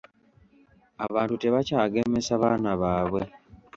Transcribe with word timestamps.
Abantu 1.05 1.33
tebakyagemesa 1.43 2.33
baana 2.41 2.71
baabwe. 2.81 3.21